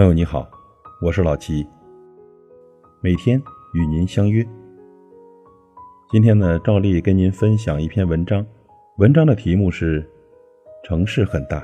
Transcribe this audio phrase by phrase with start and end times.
[0.00, 0.48] 朋友你好，
[1.02, 1.66] 我是老齐。
[3.02, 3.38] 每天
[3.74, 4.42] 与您相约。
[6.10, 8.42] 今天呢，照例跟您分享一篇文章，
[8.96, 10.02] 文章的题目是
[10.82, 11.62] 《城市很大，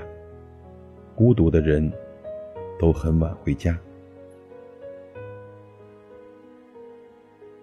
[1.14, 1.90] 孤独的人
[2.78, 3.72] 都很晚回家》。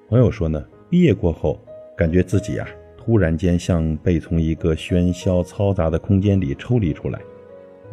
[0.10, 1.60] 朋友说呢，毕业过后，
[1.96, 7.22] 感觉自己啊，突然间像被从一个喧嚣嘈杂的空间里抽离出来。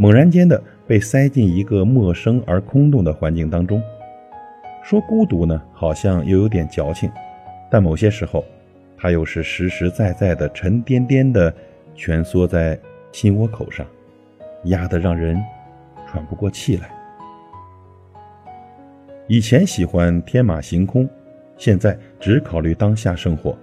[0.00, 3.82] 猛然间的被塞进一个陌生而空洞的环境当中，
[4.82, 7.12] 说孤独呢，好像又有点矫情，
[7.70, 8.42] 但某些时候，
[8.96, 11.54] 它又是实实在在的沉甸甸的
[11.94, 12.80] 蜷缩在
[13.12, 13.86] 心窝口上，
[14.64, 15.38] 压得让人
[16.06, 16.88] 喘不过气来。
[19.28, 21.06] 以前喜欢天马行空，
[21.58, 23.54] 现在只考虑当下生活。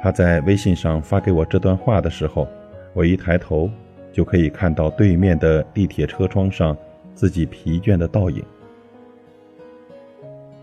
[0.00, 2.46] 他在微信上发给我这段话的时候，
[2.94, 3.68] 我一抬头。
[4.16, 6.74] 就可以看到对面的地铁车窗上
[7.14, 8.42] 自己疲倦的倒影。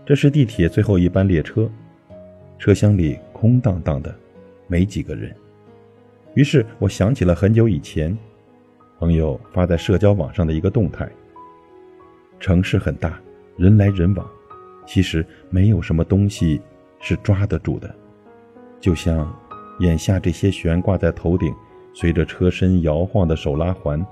[0.04, 1.70] 这是地铁最后一班列车，
[2.58, 4.12] 车厢里空荡荡的，
[4.66, 5.32] 没几个人。
[6.34, 8.18] 于是我想起了很久以前，
[8.98, 11.08] 朋友发在社交网上的一个动态：
[12.40, 13.20] 城市很大，
[13.56, 14.28] 人来人往，
[14.84, 16.60] 其实没有什么东西
[16.98, 17.94] 是抓得住的，
[18.80, 19.32] 就像
[19.78, 21.54] 眼下这些悬挂在头顶。
[21.94, 24.04] 随着车身摇晃的手拉环，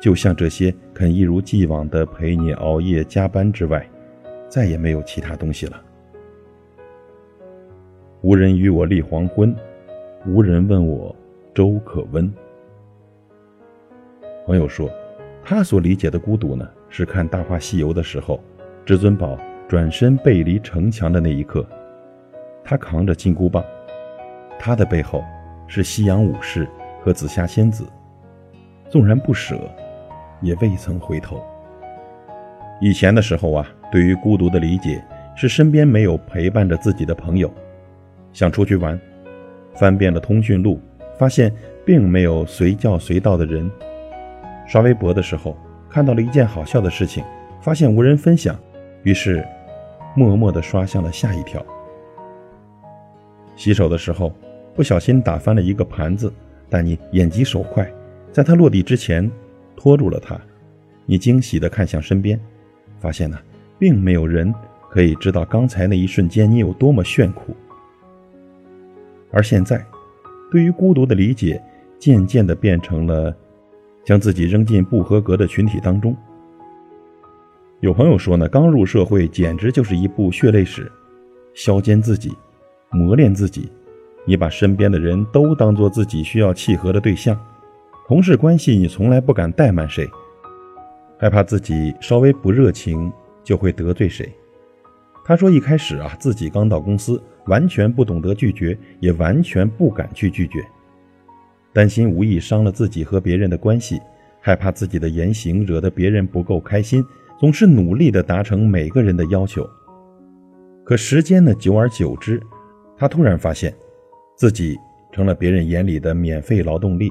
[0.00, 3.84] 就像这些肯一如既往的陪你熬夜加班之外，
[4.48, 5.82] 再也没有其他东西了。
[8.22, 9.54] 无人与我立黄昏，
[10.26, 11.14] 无人问我
[11.52, 12.32] 粥可温。
[14.46, 14.88] 朋友说，
[15.42, 18.40] 他所理解的孤独呢，是看《大话西游》的时候，
[18.86, 21.66] 至尊宝转身背离城墙的那一刻，
[22.62, 23.64] 他扛着金箍棒，
[24.56, 25.24] 他的背后
[25.66, 26.68] 是夕阳武士。
[27.04, 27.84] 和紫霞仙子，
[28.88, 29.60] 纵然不舍，
[30.40, 31.44] 也未曾回头。
[32.80, 35.04] 以前的时候啊，对于孤独的理解
[35.36, 37.52] 是身边没有陪伴着自己的朋友。
[38.32, 38.98] 想出去玩，
[39.74, 40.80] 翻遍了通讯录，
[41.18, 43.70] 发现并没有随叫随到的人。
[44.66, 45.54] 刷微博的时候，
[45.90, 47.22] 看到了一件好笑的事情，
[47.60, 48.56] 发现无人分享，
[49.02, 49.46] 于是
[50.16, 51.62] 默默地刷向了下一条。
[53.56, 54.32] 洗手的时候，
[54.74, 56.32] 不小心打翻了一个盘子。
[56.68, 57.92] 但你眼疾手快，
[58.32, 59.30] 在他落地之前
[59.76, 60.40] 拖住了他。
[61.06, 62.40] 你惊喜地看向身边，
[62.98, 63.38] 发现呢，
[63.78, 64.52] 并没有人
[64.88, 67.54] 可以知道刚才那一瞬间你有多么炫酷。
[69.30, 69.84] 而现在，
[70.50, 71.62] 对于孤独的理解，
[71.98, 73.36] 渐渐地变成了
[74.04, 76.16] 将自己扔进不合格的群体当中。
[77.80, 80.90] 有朋友说呢，刚入社会简直就是一部血泪史，
[81.52, 82.32] 削尖自己，
[82.90, 83.68] 磨练自己。
[84.26, 87.38] 你把身边的人都当做自己需要契合的对象，
[88.08, 90.08] 同事关系你从来不敢怠慢谁，
[91.18, 94.32] 害怕自己稍微不热情就会得罪谁。
[95.24, 100.64] 他说一开始啊，自己刚到公司，完全不懂得拒绝，也完全不敢去拒绝，
[101.72, 104.00] 担心无意伤了自己和别人的关系，
[104.40, 107.04] 害怕自己的言行惹得别人不够开心，
[107.38, 109.68] 总是努力的达成每个人的要求。
[110.82, 112.42] 可时间呢，久而久之，
[112.96, 113.74] 他突然发现。
[114.36, 114.76] 自己
[115.12, 117.08] 成了别人眼里的免费劳动力，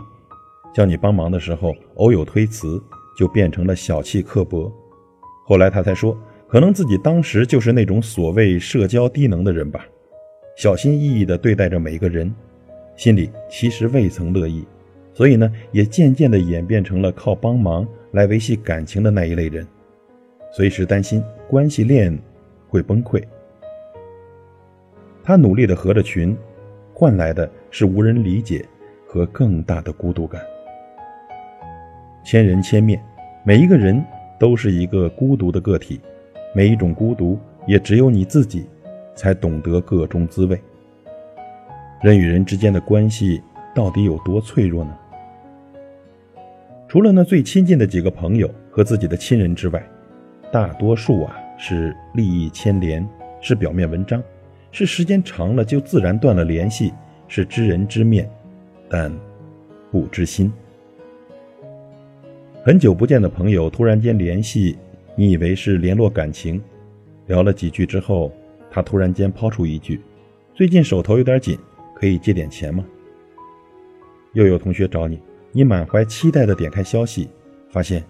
[0.74, 2.82] 叫你帮忙的时候，偶有推辞，
[3.18, 4.72] 就变成了小气刻薄。
[5.46, 6.18] 后来他才说，
[6.48, 9.86] 可能自己当时就是那种所谓社交低能的人吧，
[10.58, 12.34] 小心翼翼地对待着每个人，
[12.98, 14.66] 心里其实未曾乐意，
[15.14, 19.66] 所以呢，也渐渐地演变成了靠帮忙来维系感情的那一类人，
[20.52, 22.18] 随时担心关系链
[22.68, 23.24] 会崩溃。
[25.24, 26.36] 他努力地合着群。
[27.04, 28.66] 换来的是无人理解
[29.06, 30.42] 和更大的孤独感。
[32.24, 32.98] 千人千面，
[33.44, 34.02] 每一个人
[34.40, 36.00] 都是一个孤独的个体，
[36.56, 37.38] 每一种孤独
[37.68, 38.70] 也只有你自己
[39.16, 40.58] 才懂得各中滋味。
[42.02, 43.44] 人与人之间的关系
[43.76, 44.98] 到底有多脆弱呢？
[46.88, 49.86] 除了那最亲近的几个朋友和自己的亲人之外，
[50.54, 53.06] 大多数啊是利益牵连，
[53.42, 54.24] 是表面文章。
[54.74, 56.92] 是时间长了就自然断了联系，
[57.28, 58.28] 是知人知面，
[58.90, 59.14] 但
[59.92, 60.52] 不知心。
[62.64, 64.76] 很久不见的朋友突然间联系，
[65.16, 66.60] 你以为是联络感情，
[67.28, 68.34] 聊了几句之后，
[68.72, 70.02] 他突然间抛出一句
[70.56, 71.56] ：“最近手头有点紧，
[71.96, 72.84] 可以借点钱吗？”
[74.34, 75.20] 又有同学找你，
[75.52, 77.30] 你满怀期待的点开消息，
[77.70, 78.04] 发现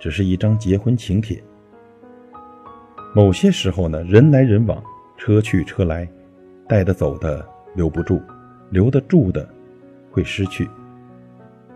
[0.00, 1.40] 只是一张结婚请帖。
[3.14, 4.82] 某些时候呢，人来人往。
[5.18, 6.08] 车去车来，
[6.68, 7.44] 带得走的
[7.74, 8.22] 留不住，
[8.70, 9.46] 留得住的
[10.12, 10.66] 会失去。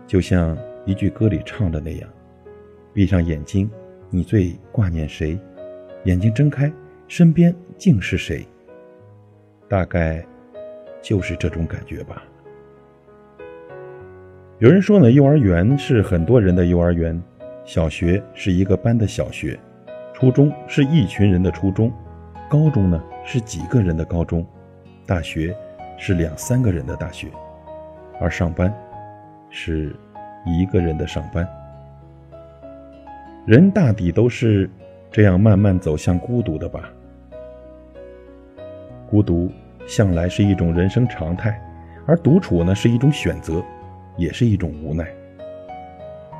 [0.07, 2.09] 就像一句歌里唱的那样
[2.93, 3.69] ：“闭上眼睛，
[4.09, 5.37] 你最挂念谁？
[6.05, 6.71] 眼睛睁开，
[7.07, 8.47] 身边竟是谁？
[9.67, 10.25] 大概
[11.01, 12.23] 就是这种感觉吧。
[14.59, 17.21] 有人说呢，幼儿园是很多人的幼儿园，
[17.65, 19.59] 小学是一个班的小学，
[20.13, 21.91] 初中是一群人的初中，
[22.49, 24.45] 高中呢是几个人的高中，
[25.05, 25.55] 大学
[25.97, 27.27] 是两三个人的大学，
[28.19, 28.73] 而上班
[29.49, 29.95] 是
[30.45, 31.47] 一个人的上班。
[33.45, 34.69] 人大抵都是
[35.11, 36.89] 这样慢慢走向孤独的吧。
[39.09, 39.51] 孤独
[39.85, 41.61] 向来是一种人生常态，
[42.05, 43.63] 而独处呢是一种选择，
[44.17, 45.07] 也是一种无奈。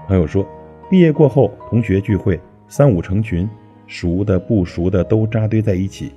[0.08, 0.46] 朋友说，
[0.90, 3.50] 毕业过后，同学聚会，三五成群，
[3.86, 6.14] 熟的不熟的都扎堆在一起，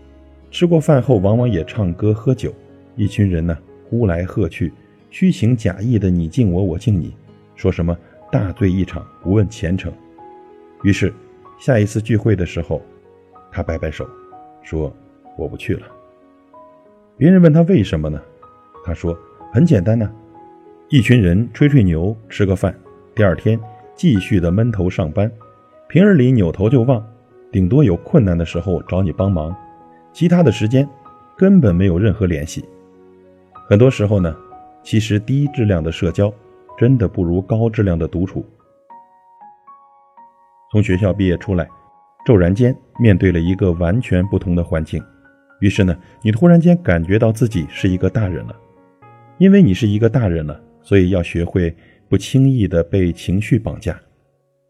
[0.50, 2.52] 吃过饭后，往往也唱歌喝酒，
[2.94, 3.56] 一群人呢
[3.88, 4.72] 呼来喝去，
[5.10, 7.14] 虚情假意的你敬我，我敬你，
[7.54, 7.96] 说什么
[8.32, 9.92] 大醉一场，不问前程。
[10.82, 11.12] 于是，
[11.58, 12.80] 下一次聚会的时候，
[13.50, 14.08] 他摆摆手，
[14.62, 14.92] 说
[15.36, 15.86] ：“我不去了。”
[17.18, 18.20] 别人问他为什么呢？
[18.84, 19.18] 他说
[19.52, 20.10] ：“很简单呐，
[20.88, 22.74] 一群人吹吹牛，吃个饭，
[23.14, 23.58] 第二天
[23.94, 25.30] 继续的闷头上班。
[25.88, 27.04] 平日里扭头就忘，
[27.50, 29.54] 顶多有困难的时候找你帮忙，
[30.16, 30.88] 其他的时间
[31.36, 32.64] 根本没有任何联系。
[33.68, 34.34] 很多时候呢，
[34.82, 36.32] 其实低质量的社交
[36.78, 38.42] 真的不如高质量的独处。”
[40.72, 41.68] 从学校毕业出来，
[42.24, 45.04] 骤然间面对了一个完全不同的环境，
[45.60, 48.56] 于是呢，你突然间感觉到自己是一个大人了。
[49.36, 51.76] 因为你是一个大人了，所以要学会
[52.08, 54.00] 不轻易的被情绪绑架，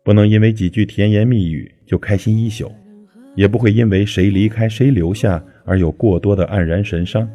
[0.02, 2.68] 不能因为几句甜言蜜语就开心一宿，
[3.36, 7.28] 也不会因为谁离开谁留下而有过多的黯然神伤。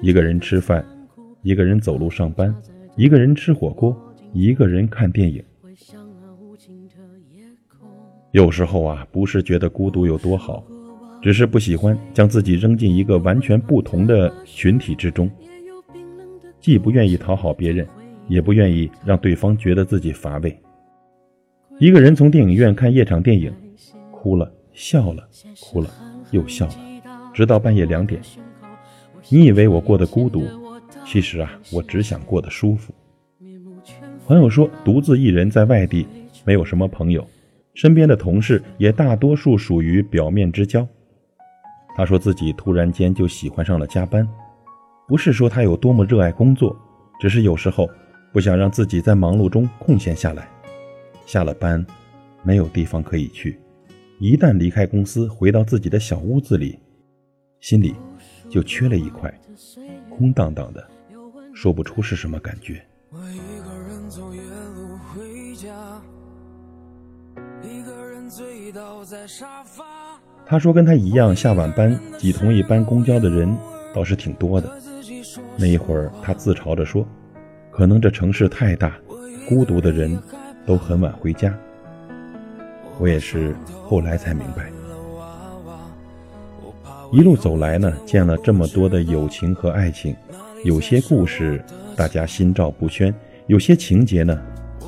[0.00, 0.84] 一个人吃饭，
[1.42, 2.54] 一个人走路上班，
[2.94, 3.96] 一个人吃火锅，
[4.32, 5.42] 一个人看电影。
[8.32, 10.64] 有时候啊，不是觉得孤独有多好，
[11.20, 15.30] 只是不喜欢将自己扔进一个完全不同的群体之中，
[16.60, 17.86] 既不愿意讨好别人，
[18.28, 20.54] 也不愿意让对方觉得自己乏味。
[21.78, 23.52] 一个人从电影院看夜场电影，
[24.10, 25.28] 哭了笑了，
[25.60, 25.90] 哭了
[26.30, 26.74] 又笑了，
[27.32, 28.20] 直到半夜两点。
[29.28, 30.46] 你以为我过得孤独，
[31.04, 32.92] 其实啊，我只想过得舒服。
[34.26, 36.06] 朋友说，独自一人在外地，
[36.44, 37.26] 没有什么朋友。
[37.74, 40.86] 身边的同事也大多数属于表面之交。
[41.96, 44.28] 他说自己突然间就喜欢上了加班，
[45.08, 46.76] 不是说他有多么热爱工作，
[47.20, 47.88] 只是有时候
[48.32, 50.48] 不想让自己在忙碌中空闲下来。
[51.24, 51.84] 下了班，
[52.42, 53.58] 没有地方可以去，
[54.22, 56.78] 一旦离开公司，回到自己的小屋子里，
[57.58, 57.92] 心里
[58.48, 59.28] 就缺了一块，
[60.08, 60.88] 空荡荡的，
[61.52, 62.80] 说不出是什么感觉。
[63.10, 66.00] 我一个人走夜路回家。
[70.46, 73.52] 他说：“跟他一样下晚班挤同一班公交的人
[73.92, 74.72] 倒是挺多的。
[75.56, 77.04] 那一会儿，他自嘲着说
[77.72, 78.96] ：‘可能这城市太大，
[79.48, 80.16] 孤独的人
[80.64, 81.52] 都很晚回家。’
[82.98, 83.54] 我也是
[83.84, 84.70] 后来才明白，
[87.12, 90.14] 一路走来呢，见了这么多的友情和爱情，
[90.64, 91.62] 有些故事
[91.96, 93.14] 大家心照不宣，
[93.46, 94.40] 有些情节呢，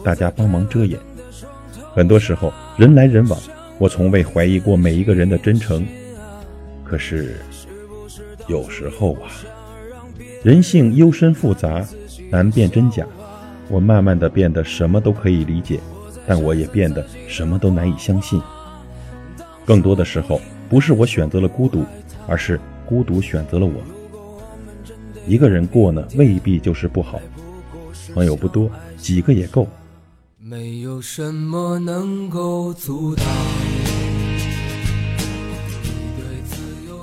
[0.05, 0.99] 大家帮忙遮掩。
[1.95, 3.39] 很多时候，人来人往。”
[3.77, 5.85] 我从未怀疑过每一个人的真诚，
[6.85, 7.35] 可是
[8.47, 9.27] 有时候啊，
[10.45, 11.85] 人性幽深复杂，
[12.31, 13.05] 难辨真假。
[13.69, 15.81] 我慢慢的变得什么都可以理解，
[16.27, 18.41] 但我也变得什么都难以相信。
[19.65, 21.85] 更多的时候，不是我选择了孤独，
[22.27, 23.83] 而是孤独选择了我。
[25.27, 27.21] 一个人过呢，未必就是不好。
[28.15, 29.67] 朋友不多，几个也够。
[30.39, 33.25] 没有什么能够阻挡。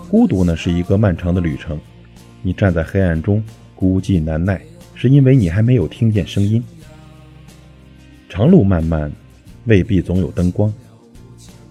[0.08, 1.80] 孤独呢，是一个漫长的旅程。
[2.44, 3.44] 你站在黑暗中，
[3.76, 4.62] 孤寂难耐，
[4.94, 6.64] 是因为你还没有听见声音。
[8.32, 9.12] 长路漫漫，
[9.66, 10.74] 未必总有灯光。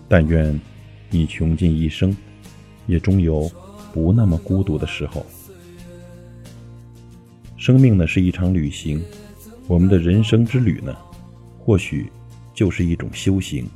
[0.06, 0.60] 但愿
[1.08, 2.14] 你穷尽一生，
[2.86, 3.50] 也终有
[3.94, 5.24] 不那么孤独的时候。
[7.56, 9.02] 生命呢，是一场旅行。
[9.68, 10.94] 我们的人生之旅呢？
[11.58, 12.12] 或许
[12.52, 13.66] 就是一种修行，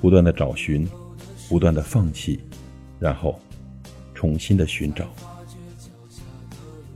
[0.00, 0.88] 不断的找寻，
[1.50, 2.40] 不断的放弃，
[2.98, 3.38] 然后
[4.14, 5.06] 重新的寻找。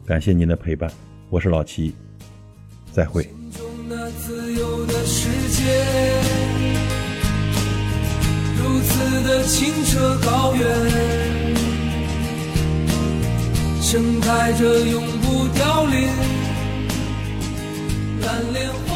[0.06, 0.90] 感谢您的陪伴，
[1.28, 1.92] 我是老齐，
[2.90, 3.28] 再会。
[9.22, 10.66] 的清澈高原，
[13.80, 16.08] 盛开着永不凋零
[18.22, 18.93] 蓝莲花。